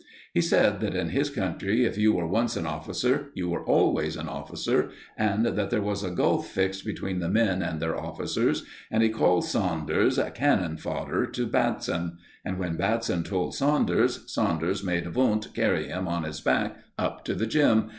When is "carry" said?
15.53-15.89